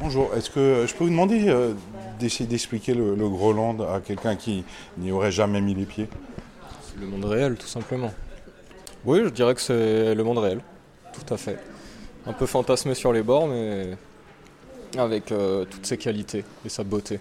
[0.00, 1.72] Bonjour, est-ce que je peux vous demander euh,
[2.20, 4.64] d'essayer d'expliquer le, le Groland à quelqu'un qui
[4.96, 6.08] n'y aurait jamais mis les pieds?
[7.00, 8.12] Le monde réel, tout simplement.
[9.04, 10.60] Oui, je dirais que c'est le monde réel,
[11.12, 11.58] tout à fait.
[12.26, 13.96] Un peu fantasmé sur les bords, mais
[14.96, 17.18] avec euh, toutes ses qualités et sa beauté.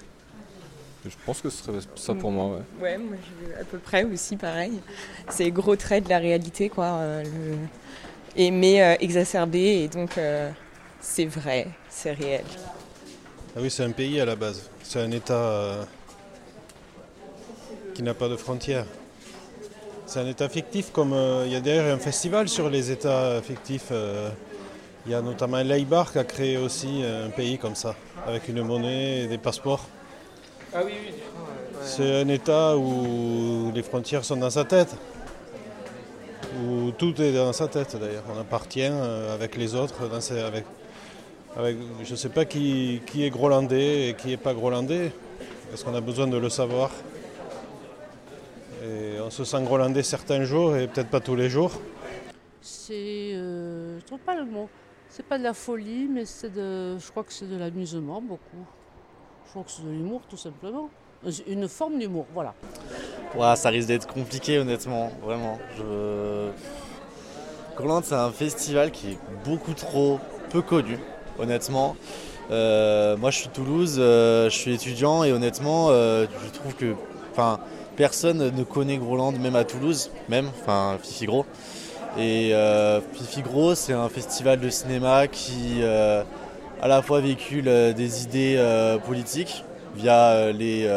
[1.06, 2.62] Je pense que ce serait ça pour moi, ouais.
[2.82, 4.74] Ouais, moi je- à peu près aussi pareil.
[5.30, 6.86] C'est gros traits de la réalité, quoi.
[6.86, 7.56] euh, le...
[8.36, 10.50] et, mais euh, exacerbé, et donc euh,
[11.10, 12.44] c'est vrai, c'est réel.
[13.56, 14.70] Ah oui, c'est un pays à la base.
[14.84, 15.84] C'est un État euh,
[17.96, 18.86] qui n'a pas de frontières.
[20.06, 23.42] C'est un État fictif, comme euh, il y a d'ailleurs un festival sur les États
[23.42, 23.88] fictifs.
[23.92, 24.30] euh,
[25.06, 27.96] il y a notamment Leibar qui a créé aussi un pays comme ça,
[28.28, 29.86] avec une monnaie et des passeports.
[30.74, 31.14] Ah oui, oui.
[31.82, 34.94] C'est un État où les frontières sont dans sa tête.
[36.62, 38.24] Où tout est dans sa tête d'ailleurs.
[38.36, 38.84] On appartient
[39.34, 40.10] avec les autres.
[40.10, 40.66] Dans ses- avec,
[41.58, 45.12] avec- je ne sais pas qui, qui est grolandais et qui n'est pas grolandais.
[45.74, 46.92] Est-ce qu'on a besoin de le savoir
[48.84, 51.72] Et On se sent grolandais certains jours et peut-être pas tous les jours.
[52.62, 53.32] C'est.
[53.34, 54.70] euh, je trouve pas le mot.
[55.10, 56.98] C'est pas de la folie, mais c'est de.
[56.98, 58.64] Je crois que c'est de l'amusement beaucoup.
[59.46, 60.90] Je crois que c'est de l'humour tout simplement.
[61.48, 62.54] Une forme d'humour, voilà.
[63.36, 65.58] Ouais, ça risque d'être compliqué honnêtement, vraiment.
[65.78, 66.50] Je...
[67.76, 70.20] Groland, c'est un festival qui est beaucoup trop
[70.52, 71.00] peu connu,
[71.40, 71.96] honnêtement.
[72.50, 76.76] Euh, moi je suis de Toulouse, euh, je suis étudiant et honnêtement euh, je trouve
[76.76, 76.96] que
[77.98, 81.46] personne ne connaît Groland, même à Toulouse, même, enfin Fifi Gros.
[82.18, 82.54] Et
[83.14, 89.64] Fifi Gros c'est un festival de cinéma qui à la fois véhicule des idées politiques
[89.96, 90.90] via les,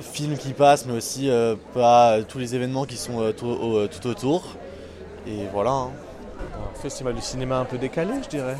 [0.00, 1.30] films qui passent, mais aussi
[1.72, 4.56] pas tous les événements qui sont tout autour.
[5.26, 5.70] Et voilà.
[5.70, 5.90] hein.
[6.40, 8.56] Un festival du cinéma un peu décalé, je dirais.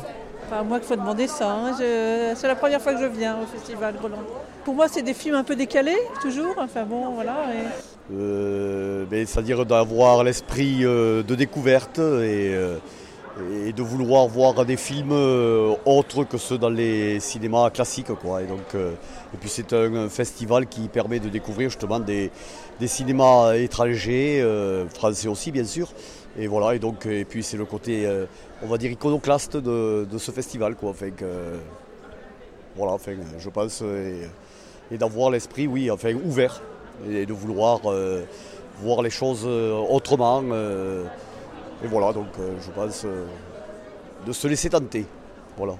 [0.47, 1.51] Enfin, moi, qu'il faut demander ça.
[1.51, 1.71] hein.
[1.79, 4.23] Je- C'est la première fois que je viens au festival Groland.
[4.63, 6.55] Pour moi, c'est des films un peu décalés, toujours.
[6.57, 7.35] Enfin bon, voilà.
[7.53, 12.77] et- Euh, ben, C'est-à-dire d'avoir l'esprit euh, de découverte et, euh,
[13.65, 18.13] et de vouloir voir des films euh, autres que ceux dans les cinémas classiques.
[18.21, 18.43] Quoi.
[18.43, 18.91] Et, donc, euh,
[19.33, 22.29] et puis c'est un, festival qui permet de découvrir justement des,
[22.79, 25.87] des cinémas étrangers, euh, français aussi bien sûr.
[26.37, 28.25] Et voilà, et donc et puis c'est le côté, euh,
[28.61, 30.75] on va dire, iconoclaste de, ce festival.
[30.75, 30.93] Quoi.
[30.93, 31.25] Que,
[32.75, 36.61] voilà, enfin, je pense, et, d'avoir l'esprit, oui, enfin, ouvert
[37.09, 38.23] et de vouloir euh,
[38.81, 40.43] voir les choses euh, autrement.
[40.43, 43.05] et voilà, donc je pense
[44.25, 45.05] de se laisser tenter.
[45.57, 45.75] Voilà.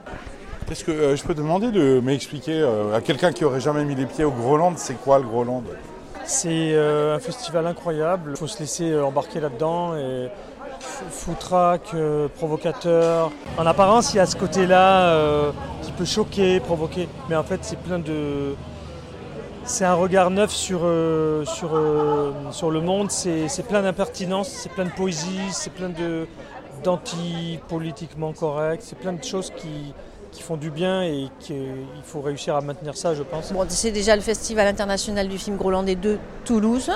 [0.71, 4.23] Est-ce que je peux demander de m'expliquer à quelqu'un qui aurait jamais mis les pieds
[4.23, 5.63] au Groland, c'est quoi le Groland
[6.27, 9.95] C'est euh, un festival incroyable, il faut se laisser euh, embarquer là-dedans.
[9.95, 10.29] Et
[10.79, 13.31] foutraque, euh, provocateur.
[13.57, 15.51] En apparence, il y a ce côté-là euh,
[15.83, 18.55] qui peut choquer, provoquer, mais en fait, c'est plein de.
[19.63, 20.81] C'est un regard neuf sur,
[21.45, 21.71] sur,
[22.51, 25.89] sur le monde, c'est plein d'impertinence, c'est plein de poésie, c'est plein
[26.83, 29.91] d'anti-politiquement correct, c'est plein de choses qui,
[30.35, 31.55] qui font du bien et qu'il
[32.03, 33.51] faut réussir à maintenir ça, je pense.
[33.53, 36.91] Bon, c'est déjà le Festival international du film grolandais de Toulouse.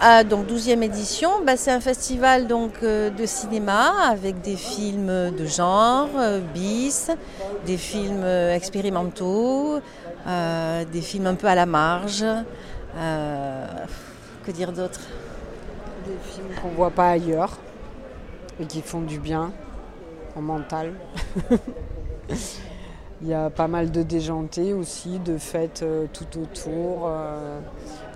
[0.00, 5.30] Ah, donc 12e édition, Bah, c'est un festival donc, euh, de cinéma avec des films
[5.30, 7.10] de genre, euh, bis,
[7.66, 9.78] des films euh, expérimentaux,
[10.26, 12.24] euh, des films un peu à la marge.
[12.96, 13.66] euh,
[14.46, 15.00] que dire d'autre?
[16.06, 17.58] Des films qu'on voit pas ailleurs
[18.58, 19.52] et qui font du bien
[20.36, 20.92] mental.
[23.22, 27.60] Il y a pas mal de déjantés aussi, de fêtes euh, tout autour, euh,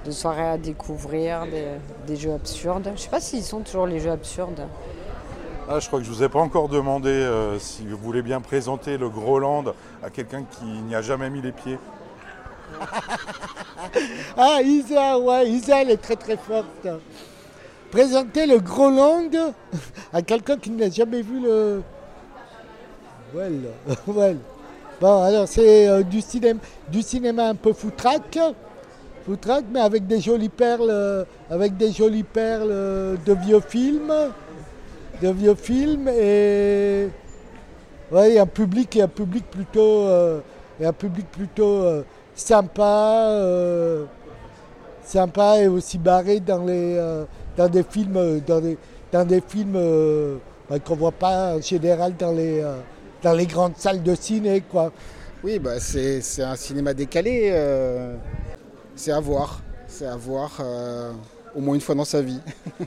[0.07, 1.67] de soirées à découvrir, des,
[2.07, 2.91] des jeux absurdes.
[2.97, 4.67] Je sais pas s'ils sont toujours les jeux absurdes.
[5.69, 8.43] Ah, je crois que je vous ai pas encore demandé euh, si vous voulez bien
[8.43, 9.65] présenter le Groland
[10.03, 11.79] à quelqu'un qui n'y a jamais mis les pieds.
[14.37, 16.89] Ah, Isa, ouais, Isa, elle est très très forte.
[17.91, 19.31] Présenter le Groland
[20.13, 21.83] à quelqu'un qui n'a jamais vu le.
[23.35, 23.63] Well,
[24.07, 24.37] well.
[25.01, 28.39] Bon, alors c'est euh, du, cinéma, du cinéma un peu foutraque,
[29.27, 34.13] foutraque, mais avec des jolies perles, euh, avec des jolies perles euh, de vieux films,
[35.21, 37.09] de vieux films et
[38.13, 40.39] ouais, un public et un public plutôt, euh,
[40.81, 42.03] et un public plutôt euh,
[42.37, 44.05] sympa, euh,
[45.05, 47.25] sympa et aussi barré dans les, euh,
[47.57, 48.79] dans des films, euh, dans des,
[49.11, 50.37] dans des films euh,
[50.71, 52.77] bah, qu'on voit pas en général dans les, euh,
[53.25, 54.93] dans les grandes salles de ciné, quoi.
[55.43, 57.49] Oui, bah c'est un cinéma décalé.
[57.53, 58.17] euh,
[58.95, 59.61] c'est à voir.
[59.89, 61.13] C'est à voir euh,
[61.55, 62.41] au moins une fois dans sa vie.